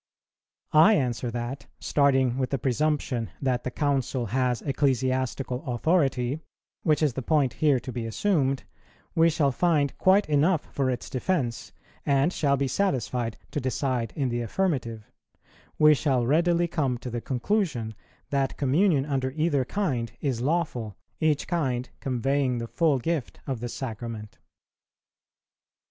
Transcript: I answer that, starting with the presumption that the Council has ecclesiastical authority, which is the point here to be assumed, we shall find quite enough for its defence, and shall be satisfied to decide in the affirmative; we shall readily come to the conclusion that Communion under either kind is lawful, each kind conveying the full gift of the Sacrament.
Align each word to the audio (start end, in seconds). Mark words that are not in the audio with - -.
I 0.73 0.95
answer 0.95 1.29
that, 1.29 1.67
starting 1.79 2.39
with 2.39 2.49
the 2.49 2.57
presumption 2.57 3.29
that 3.39 3.63
the 3.63 3.69
Council 3.69 4.25
has 4.25 4.63
ecclesiastical 4.63 5.63
authority, 5.71 6.39
which 6.81 7.03
is 7.03 7.13
the 7.13 7.21
point 7.21 7.53
here 7.53 7.79
to 7.81 7.91
be 7.91 8.07
assumed, 8.07 8.63
we 9.13 9.29
shall 9.29 9.51
find 9.51 9.95
quite 9.99 10.27
enough 10.27 10.63
for 10.73 10.89
its 10.89 11.07
defence, 11.07 11.71
and 12.03 12.33
shall 12.33 12.57
be 12.57 12.67
satisfied 12.67 13.37
to 13.51 13.61
decide 13.61 14.11
in 14.15 14.29
the 14.29 14.41
affirmative; 14.41 15.11
we 15.77 15.93
shall 15.93 16.25
readily 16.25 16.67
come 16.67 16.97
to 16.97 17.11
the 17.11 17.21
conclusion 17.21 17.93
that 18.31 18.57
Communion 18.57 19.05
under 19.05 19.29
either 19.29 19.63
kind 19.65 20.13
is 20.19 20.41
lawful, 20.41 20.95
each 21.19 21.47
kind 21.47 21.87
conveying 21.99 22.57
the 22.57 22.65
full 22.65 22.97
gift 22.97 23.39
of 23.45 23.59
the 23.59 23.69
Sacrament. 23.69 24.39